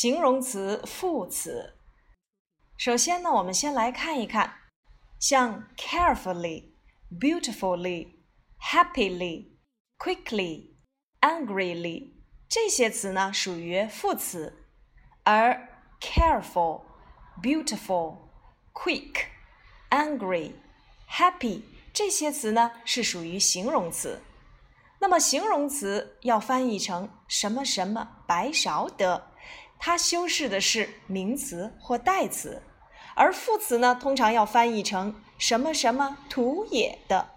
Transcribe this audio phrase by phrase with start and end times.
[0.00, 1.74] 形容词、副词。
[2.76, 4.54] 首先呢，我们先来看一看，
[5.18, 6.74] 像 carefully、
[7.10, 8.06] beautifully、
[8.60, 9.56] happily、
[9.98, 10.76] quickly、
[11.20, 12.12] angrily
[12.48, 14.68] 这些词呢，属于副词，
[15.24, 15.68] 而
[16.00, 16.82] careful、
[17.42, 18.18] beautiful、
[18.72, 19.24] quick、
[19.90, 20.52] angry、
[21.10, 21.62] happy
[21.92, 24.22] 这些词呢，是属于形容词。
[25.00, 29.27] 那么形容词要翻译成什么什么白勺的，
[29.78, 32.62] 它修饰的是名词或代词；
[33.14, 37.30] 而副词呢，通常要翻译成什么什么土野的，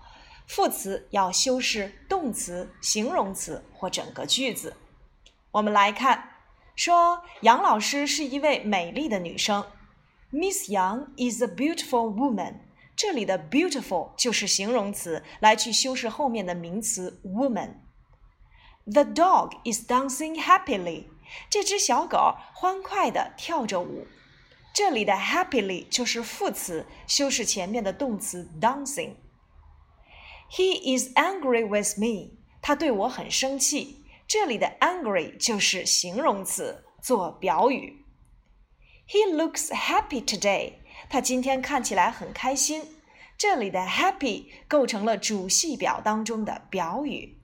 [0.48, 4.76] 副词要修饰动词、形容词或整个句子。
[5.52, 6.30] 我们来看，
[6.76, 9.66] 说杨老师是一位美丽的女生
[10.32, 12.56] ，Miss Yang is a beautiful woman。
[12.96, 17.76] 这里的 beautiful 就是形容词，来去修饰后面的名词 woman。
[18.86, 21.06] The dog is dancing happily。
[21.50, 24.08] 这只小狗欢快地跳着舞。
[24.74, 29.16] 这里的 happily 就是副词，修饰前面的动词 dancing。
[30.50, 32.38] He is angry with me。
[32.62, 34.06] 他对我很生气。
[34.28, 38.06] 这里的 angry 就是形容词，做表语。
[39.08, 40.76] He looks happy today。
[41.10, 42.84] 他今天看起来很开心。
[43.38, 47.42] 这里的 happy 构成了主系表当中的表语。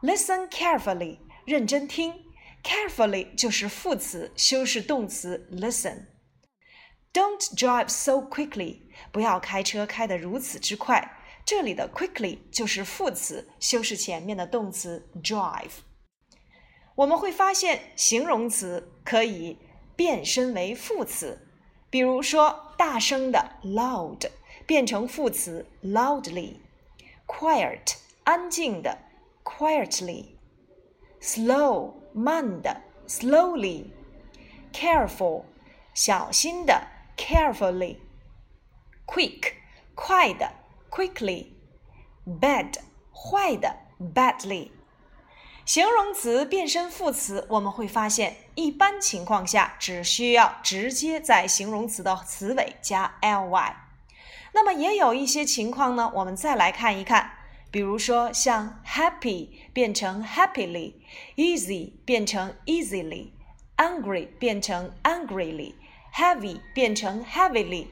[0.00, 2.14] Listen carefully，认真听。
[2.62, 6.06] Carefully 就是副词，修饰动词 listen。
[7.12, 11.16] Don't drive so quickly，不要开车开得如此之快。
[11.44, 15.80] 这里的 quickly 就是副词，修饰前面的动词 drive。
[16.94, 19.58] 我们会发现，形容词可以
[19.96, 21.48] 变身为副词。
[21.88, 24.30] 比如说，大声的 loud
[24.66, 28.98] 变成副词 loudly，quiet 安静的
[29.42, 30.26] quietly
[31.20, 35.44] Slow 慢的 slowly，careful
[35.92, 39.52] 小心的 carefully，quick
[39.94, 40.52] 快的
[40.90, 42.78] quickly，bad
[43.12, 43.76] 坏的
[44.14, 44.70] badly。
[45.66, 53.76] 形容词变身副词，我们会发现，一般情况下只需要直接在形容词的词尾加 ly。
[54.52, 57.32] 那么也有一些情况呢，我们再来看一看，
[57.70, 67.86] 比如说像 happy 变成 happily，easy 变成 easily，angry 变成 angrily，heavy 变成 heavily。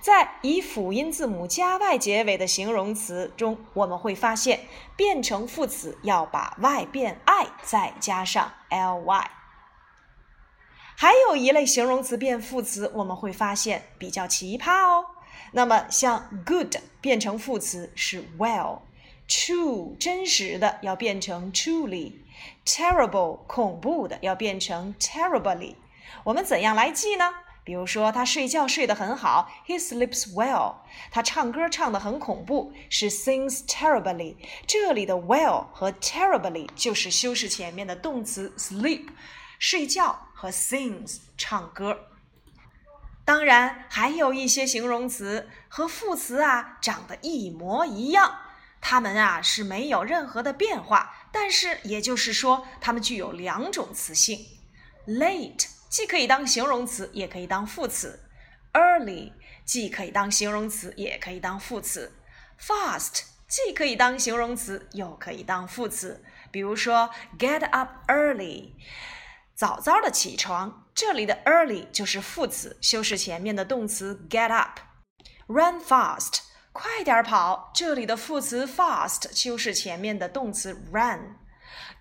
[0.00, 4.60] 在以辅音字母加 y 结尾的形容词中，我们会发现
[4.96, 9.30] 变成副词要把 y 变 i，再加上 ly。
[10.96, 15.06] 还有一类形容词变副词，我们会发现比较奇葩哦。
[15.52, 18.80] 那么像 good 变成副词是 well
[19.34, 25.76] True，真实的要变成 truly，terrible 恐怖的要变成 terribly。
[26.24, 27.32] 我们怎样来记呢？
[27.64, 30.74] 比如说，他睡觉睡得很好，He sleeps well。
[31.10, 34.36] 他唱歌唱得很恐怖，She sings terribly。
[34.66, 39.06] 这里的 well 和 terribly 就是修饰前面的动词 sleep，
[39.58, 42.08] 睡觉和 sings 唱歌。
[43.24, 48.40] 当然，还有一些形容词和副词啊长得一模一样，
[48.82, 54.38] 它们啊是没有任何的变化，但是也就是说，它们具有两种词性
[55.06, 55.68] ，late。
[55.88, 58.28] 既可以当形容词，也可以当副词。
[58.72, 59.32] Early
[59.64, 62.12] 既可以当形容词，也可以当副词。
[62.58, 66.24] Fast 既可以当形容词，又可以当副词。
[66.50, 68.72] 比如说，get up early，
[69.54, 70.88] 早早的起床。
[70.94, 74.80] 这里的 early 就是副词，修饰前面的动词 get up。
[75.46, 76.40] Run fast，
[76.72, 77.70] 快点跑。
[77.74, 81.36] 这里的副词 fast 修饰前面的动词 run。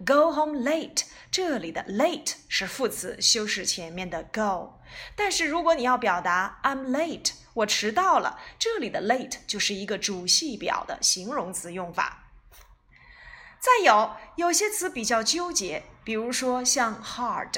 [0.05, 4.79] Go home late，这里的 late 是副词，修饰前面的 go。
[5.15, 12.23] 但是如果你要表达 I'm late，我迟到了，这里的 late 就是一个主系表的形容词用法。
[13.59, 17.51] 再有，有些词比较纠结，比如说像 hard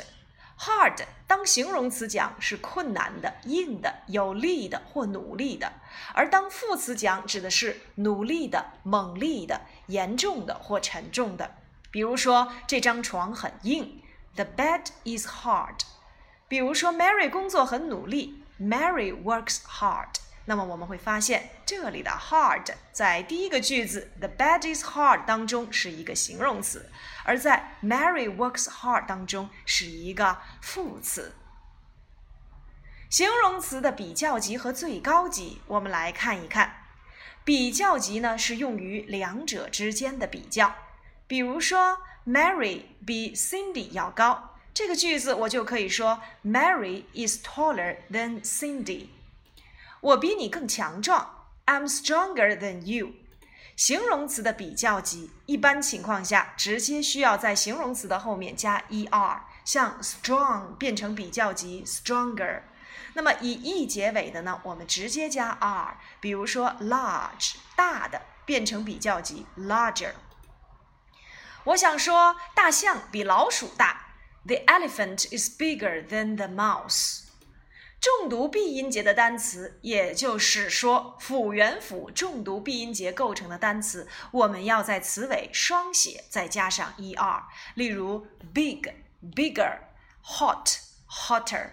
[0.66, 5.74] Hard 当形容词讲是困难的、硬的、有力的或努力的，
[6.14, 11.56] 而当副词讲指的是努力的、猛力的、严重的或沉重的。
[11.92, 14.02] 比如说，这张床很硬
[14.36, 15.82] ，The bed is hard。
[16.48, 20.23] 比如说，Mary 工作很努力，Mary works hard。
[20.46, 26.90] 那么我们会发现，这里的 hard 在第一个句子 The bed is hard 当中是一个形容词，
[27.24, 31.36] 而在 Mary works hard 当中是一个副词。
[33.10, 36.88] 形容词的比较级和最高级，我们来看一看。
[37.46, 40.76] 比较级呢，是用于两者之间的比较。
[41.28, 49.08] 比如说，Mary 比 Cindy 要高这个句子我就可以说：Mary is taller than Cindy。
[50.04, 53.14] 我比你更强壮，I'm stronger than you。
[53.78, 62.64] 形容词的比较级，一般情况下直接需要在形容词的后面加 er，像 strong 变成比较级 stronger。
[63.14, 65.98] 那么以 e 结尾的呢，我们直接加 r。
[66.20, 70.12] 比如说 large 大的变成比较级 larger。
[71.64, 74.08] 我想说，大象比老鼠大。
[74.46, 77.22] The elephant is bigger than the mouse。
[78.04, 87.44] 重读闭音节的单词，也就是说辅元辅重读闭音节构成的单词，我们要在词尾双写，再加上 er。
[87.76, 88.82] 例如 big、
[89.34, 89.78] bigger、
[90.22, 91.70] hot、hotter。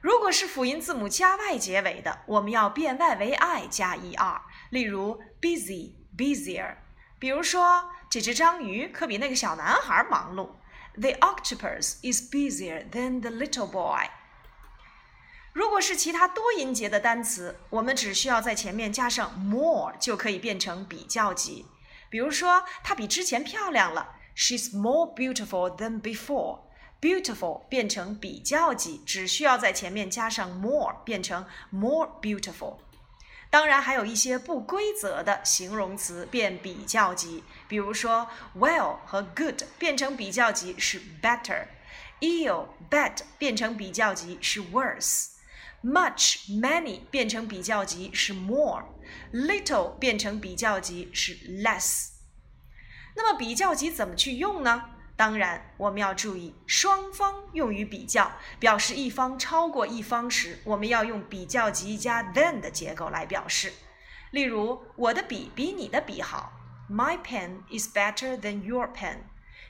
[0.00, 4.40] 如果是辅音字母加 y 结尾的，我们要变 y 为 i 加 er。
[4.70, 6.76] 例如 busy、busier。
[7.18, 10.52] 比如说，这只章鱼可比那个小男孩忙碌。
[10.95, 14.09] The octopus is busier than the little boy。
[15.53, 21.65] 如果是其他多音节的单词，我们只需要在前面加上 more 就可以变成比较级。
[22.09, 32.77] 比如说，她比之前漂亮了，She's more beautiful than before。Beautiful 变成比较级，只需要在前面加上 more 变成 more beautiful。
[33.50, 52.08] 当然，还有一些不规则的形容词变比较级，比如说 well 和 good 变成比较级是 better，ill bad 变成比较级是 worse，much many 变成比较级是 more，little 变成比较级是 less。
[53.16, 54.90] 那么比较级怎么去用呢？
[55.18, 58.30] 当然，我们要注意双方用于比较，
[58.60, 63.72] 表示一方超过一方时，我们要用比较级加 than 的结构来表示。
[64.30, 66.52] 例如，我的笔比你的笔好
[66.88, 69.22] ，My pen is better than your pen。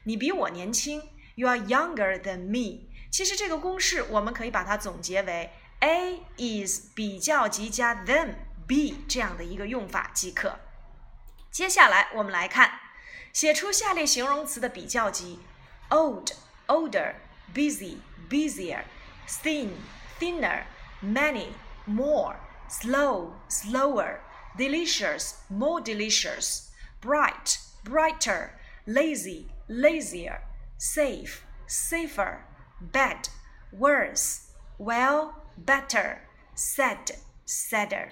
[0.05, 1.03] 你比我年轻
[1.37, 2.91] ，You are younger than me。
[3.11, 8.35] 其实这个公式我们可以把它总结为 A is 比较级加 than
[8.67, 10.59] B 这样的一个用法即可。
[11.51, 12.71] 接下来我们来看。
[13.32, 15.40] 写出下列形容词的比较级：
[15.90, 16.32] old,
[16.68, 17.16] older,
[17.54, 17.98] busy,
[18.30, 18.84] busier,
[19.28, 19.72] thin,
[20.20, 20.64] thinner,
[21.02, 21.50] many,
[21.86, 22.36] more,
[22.70, 24.20] slow, slower,
[24.58, 26.70] delicious, more delicious,
[27.02, 28.52] bright, brighter,
[28.86, 30.42] lazy, lazier,
[30.78, 32.46] safe, safer,
[32.80, 33.30] bad,
[33.72, 36.20] worse, well, better,
[36.56, 37.16] sad,
[37.46, 38.10] sadder。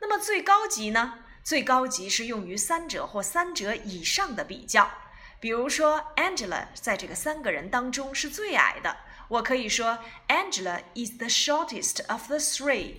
[0.00, 1.18] 那么最高级呢？
[1.45, 4.89] 最高级是用于三者或三者以上的比较，
[5.39, 8.97] 比如说 Angela 在这个三个人当中是最矮的，
[9.27, 12.95] 我可以说 Angela is the shortest of the three。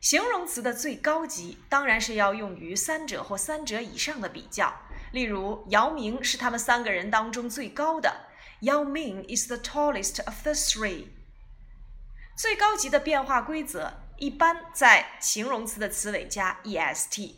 [0.00, 4.74] 形容词的最高级当然是要用于三者或三者以上的比较，
[5.12, 8.26] 例如姚明是他们三个人当中最高的
[8.62, 11.06] ，Yao Ming is the tallest of the three。
[12.36, 14.07] 最高级的变化规则。
[14.18, 17.34] 一般在形容词的词尾加 est，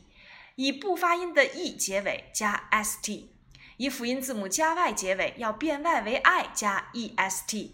[0.54, 3.26] 以不发音的 e 结尾加 st，
[3.76, 7.70] 以辅音字母加 y 结尾要变 y 为 i 加 est，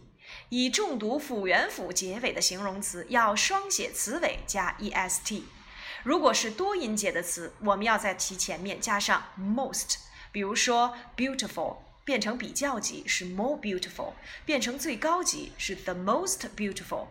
[0.48, 5.42] 以重读辅元辅结尾的形容词要双写词尾加 est。
[6.02, 9.98] 如果是多音节的词，我们要在其前面加上 most，
[10.32, 14.14] 比如说 beautiful 变成比较级是 more beautiful，
[14.44, 17.06] 变成最高级是 the most beautiful。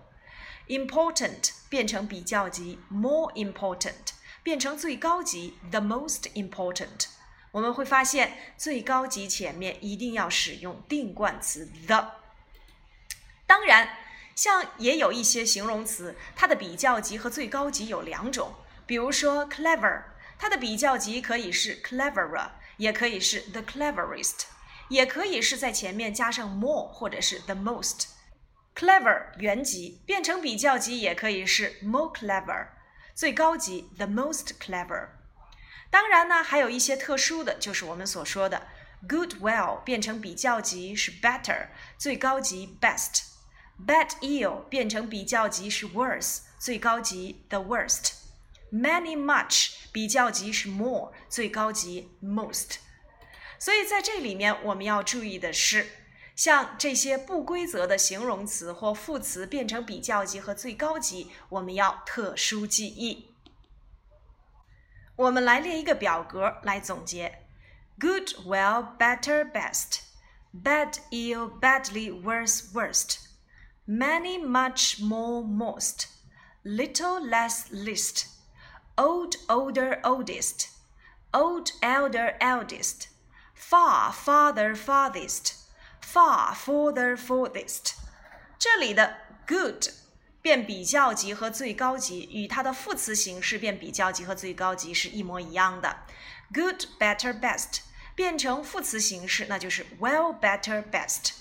[0.67, 7.07] Important 变成比较级，more important 变成最高级，the most important。
[7.51, 12.11] 我们会发现，最高级前面一定要使用定冠词 the。
[13.47, 13.97] 当然，
[14.35, 18.53] 像也有一些形容词，它的比较级和最高级有两种。
[18.85, 20.03] 比如说 clever，
[20.37, 24.41] 它的比较级可以是 cleverer，也可以是 the cleverest，
[24.89, 28.07] 也可以是在前面加上 more 或者是 the most。
[28.75, 32.67] Clever 原级变成比较级也可以是 more clever，
[33.15, 35.07] 最高级 the most clever。
[35.89, 38.67] 当然呢，还有一些特殊的，就是我们所说的
[39.07, 41.67] good well 变成比较级是 better，
[41.97, 43.23] 最高级 best。
[43.85, 48.13] bad ill 变成比较级是 worse，最高级 the worst。
[48.71, 52.77] many much 比较级是 more，最高级 most。
[53.57, 55.87] 所以在这里面我们要注意的是。
[56.35, 63.33] 像这些不规则的形容词或副词变成比较级和最高级，我们要特殊记忆。
[65.15, 67.45] 我们来列一个表格来总结
[67.97, 70.01] ：good, well, better, best;
[70.53, 73.19] bad, ill, badly, worse, worst;
[73.87, 76.07] many, much, more, most;
[76.65, 78.25] little, less, least;
[78.97, 80.67] old, older, oldest;
[81.31, 83.07] old, elder, eldest;
[83.53, 85.64] far, farther, farthest.
[86.13, 87.93] Far, further, furthest。
[88.59, 89.85] 这里的 good
[90.41, 95.97] 变比较级和最高级与它的副词形式变比较级和最高级是一模一样的。
[96.53, 97.79] good, better, best
[98.15, 101.31] 变成副词形式，那就是 well, better, best。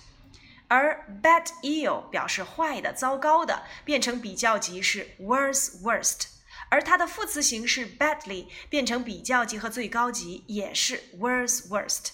[0.67, 6.29] 而 bad, ill 表示坏的、糟糕的，变成比较级是 worse, worst。
[6.71, 12.13] 而它的副词形式 badly 变成比较级和最高级也是 worse, worst。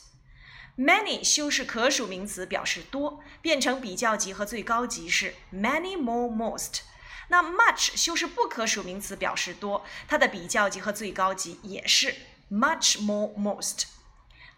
[0.81, 6.81] Many 修饰可数名词表示多，变成比较级和最高级是 many, more, most。
[7.29, 12.15] 那 much 修饰不可数名词表示多，它的比较级和最高级也是
[12.51, 13.83] much, more, most。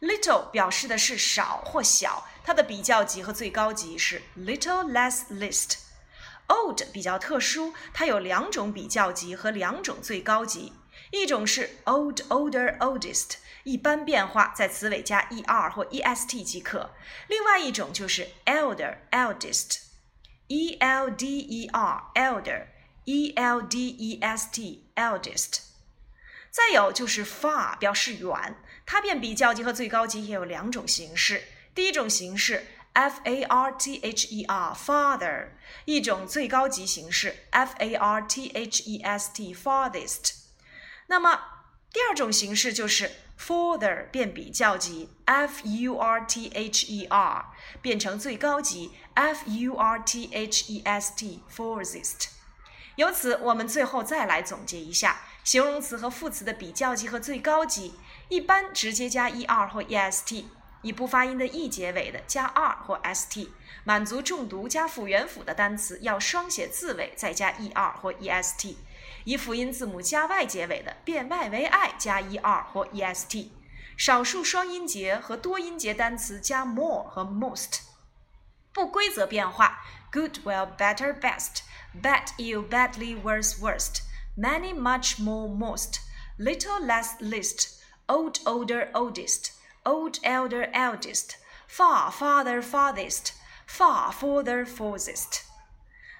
[0.00, 5.78] little 表示的是少或小，它的比较级和最高级是 little, less, least。
[6.48, 10.72] old 比较特殊，它有两种比较级和两种最高级，
[11.12, 13.36] 一种是 old, older, oldest。
[13.64, 16.90] 一般变化在词尾加 er 或 est 即可。
[17.28, 25.60] 另外一种就是 elder eldest，e l d e r elder，e l d e s t eldest。
[26.50, 31.44] 再有就是 far 表示远，它变比较级和最高级也有两种形式。
[31.74, 35.50] 第一种形式 f a r t h e r farther，
[35.84, 40.41] 一种最高级形式 f a r t h e s t farthest。
[41.06, 41.40] 那么
[41.92, 51.12] 第二种形式就是 further 变比较级，f u r t h e r 变成最高级，f u r t h e s
[51.16, 52.28] t furthest。
[52.96, 57.94] 由此，我们最后再来总结一下形容词和副词的比较级和最高级。
[58.28, 60.44] 一般直接加 er 或 est，
[60.82, 63.48] 以不发音的 e 结尾的加 r 或 st。
[63.84, 68.76] 满足重读加辅元辅的单词要双写字尾再加 er 或 est。
[69.24, 73.50] 以辅音字母加 y 结尾的，变 y 为 i 加 er 或 est；
[73.96, 77.80] 少数双音节和多音节单词加 more 和 most。
[78.72, 81.60] 不规则变化：good, well, better, best;
[81.94, 84.00] bad, ill, badly, worse, worst;
[84.36, 86.00] many, much, more, most;
[86.38, 89.50] little, less, least; old, older, oldest;
[89.84, 91.36] old, elder, eldest;
[91.68, 93.34] far, farther, farthest;
[93.66, 95.51] far, further, furthest。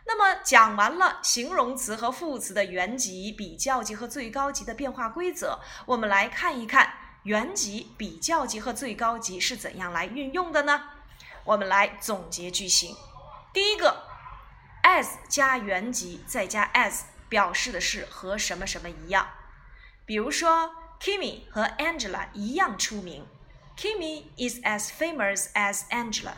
[0.05, 10.83] 那么讲完了形容词和副词的原级、比较级和最高级的变化规则，我们来看一看原级、比较级和最高级是怎样来运用的呢？
[11.45, 12.97] 我们来总结句型。
[13.53, 14.05] 第一个
[14.83, 19.29] ，as 加原级再加 as，表示的是和什么什么一样。
[20.05, 23.27] 比如说，Kimmy 和 Angela 一样出名
[23.77, 26.35] ，Kimmy is as famous as Angela。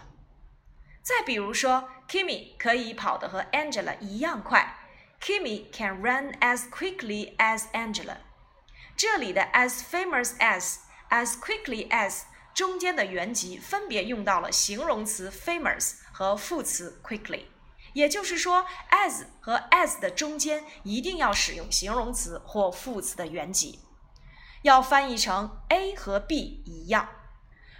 [1.04, 4.78] 再比如说，Kimmy 可以跑得和 Angela 一样快
[5.20, 8.16] ，Kimmy can run as quickly as Angela。
[8.96, 10.76] 这里的 as famous as、
[11.10, 12.22] as quickly as
[12.54, 17.44] 中间的原级分别用到了形容词 famous 和副词 quickly。
[17.92, 23.80] 也就是说，as 和 as 的中间一定要使用形容词或副词的原级，
[24.62, 27.10] 要翻译成 A 和 B 一样。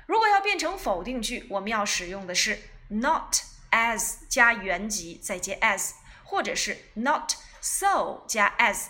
[0.06, 2.58] 如果要变成否定句，我们要使用的是。
[2.88, 3.36] Not
[3.70, 8.86] as 加原级再接 as，或者是 not so 加 as。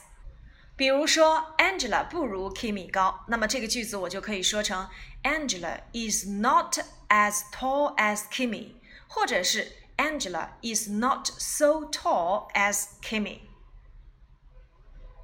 [0.76, 4.88] 比如说，Angela 不如 Kimmy 高，那么这个句子我就可以说成
[5.22, 8.74] Angela is not as tall as Kimmy，
[9.06, 13.42] 或者是 Angela is not so tall as Kimmy。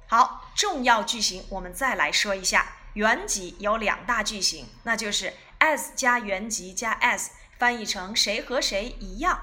[0.07, 7.27] 好，重要句型我们再来说一下，原级有两大句型，那就是 as 加原级加 as。
[7.61, 9.39] 翻译成谁和谁一样，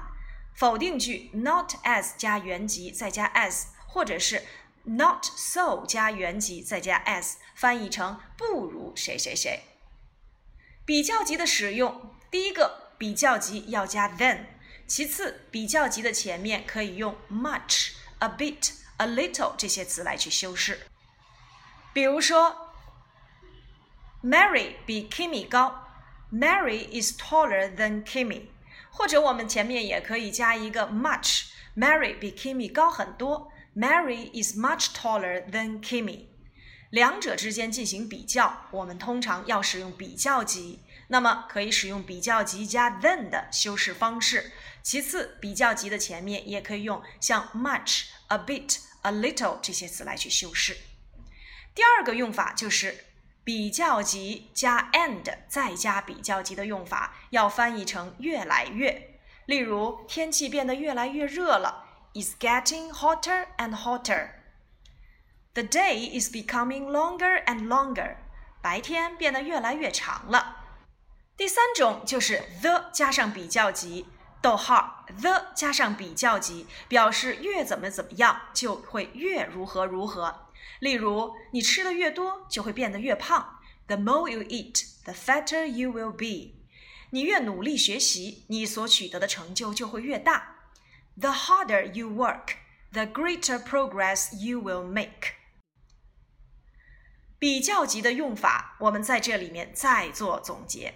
[0.53, 4.45] 否定句 not as 加原级再加 as，或者是
[4.83, 9.61] not so 加原级再加 as，翻译成不如谁谁谁。
[10.83, 14.47] 比较级的使用，第一个比较级要加 than，
[14.85, 20.87] 其次比较级的前面可以用 much、a bit、a little 这些词来去修饰。
[21.93, 22.73] 比如说
[24.21, 25.85] ，Mary 比 Kimmy 高。
[26.31, 28.43] Mary is taller than Kimmy，
[28.91, 31.47] 或者我们前面也可以加一个 much。
[31.75, 33.51] Mary 比 Kimmy 高很多。
[33.75, 36.27] Mary is much taller than Kimmy。
[36.91, 44.51] 两者之间进行比较，我们通常要使用比较级，那么可以使用比较级加 than 的修饰方式。
[44.83, 50.77] 其次，比较级的前面也可以用像 much、a bit、a little 这些词来去修饰。
[51.73, 53.05] 第二个用法就是。
[53.49, 59.19] 比较级加 and 再加比较级的用法，要翻译成越来越。
[59.47, 64.29] 例如，天气变得越来越热了，is getting hotter and hotter。
[65.55, 68.17] The day is becoming longer and longer。
[68.61, 70.57] 白天变得越来越长了。
[71.35, 74.05] 第三种就是 the 加上比较级，
[74.43, 80.48] 逗号 the 加上比较级，表示越怎么怎么样就会越如何如何。
[80.79, 83.59] 例如，你吃的越多，就会变得越胖。
[83.87, 86.59] The more you eat, the fatter you will be。
[87.11, 90.57] 你越努力学习，你所取得的成就就会越大。
[91.19, 92.55] The harder you work,
[92.91, 95.33] the greater progress you will make。
[97.39, 100.93] 比较级的用法，我们在这里面再做总结。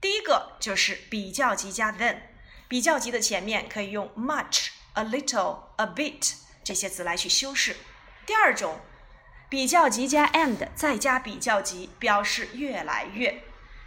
[0.00, 2.20] 第一个就是比较级加 than，
[2.68, 7.76] 比较级的前面可以用 much、a little、a bit 这些词来去修饰。
[8.26, 8.80] 第二种，
[9.48, 13.42] 比较级加 and 再加比较级，表示越来越。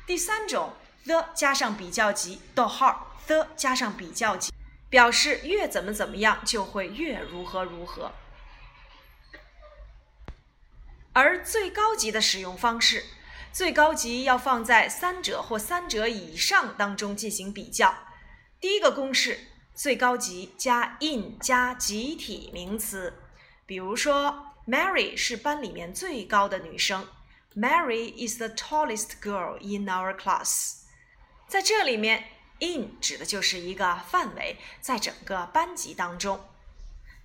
[0.06, 0.74] 第三种
[1.06, 4.52] ，the 加上比较级，逗号，the 加上比较级，
[4.90, 8.12] 表示越怎么怎么样就会越如何如何。
[11.14, 13.06] 而最高级的使用方式。
[13.54, 17.94] 最高级要放在三者或三者以上当中进行比较。
[18.62, 19.40] 第一个公式：
[19.76, 23.14] 最高级加 in 加集体名词。
[23.66, 27.06] 比如说，Mary 是班里面最高的女生。
[27.54, 30.84] Mary is the tallest girl in our class。
[31.50, 32.24] 在这里面
[32.60, 36.40] ，in 指的就是一个范围，在整个班级当中。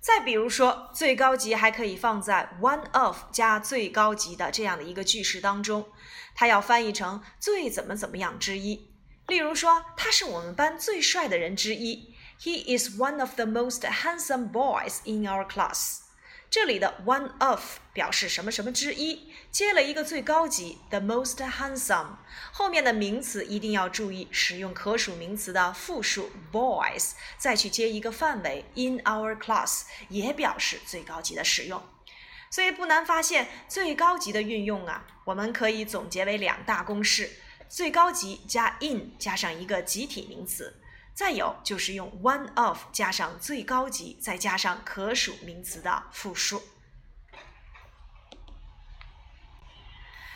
[0.01, 5.87] 再比如说，最高级还可以放在 one of 加最高级的这样的一个句式当中，
[6.35, 8.91] 它要翻译成最怎么怎么样之一。
[9.27, 16.06] 例如说，他是我们班最帅的人之一，He is one of the most handsome boys in our class。
[16.49, 22.15] 这里的 one of 表示什么什么之一，接了一个最高级 the most handsome，
[22.53, 31.83] 后面的名词一定要注意使用可数名词的复数 boys，再去接一个范围 in our class，也表示最高级的使用。
[32.49, 37.29] 所以不难发现，最高级的运用啊，我们可以总结为两大公式：
[37.67, 40.81] 最高级加 in 加上一个集体名词。
[41.17, 46.61] 再有就是用 one of 加上最高级，再加上可数名词的复数。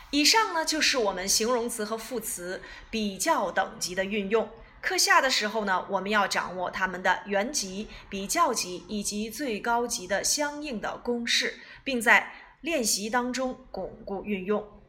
[0.09, 4.49] 以上呢就是我们形容词和副词比较等级的运用。
[4.81, 14.80] 课下的时候呢，我们要掌握它们的原级、比较级以及最高级的相应的公式，并在练习当中巩固运用。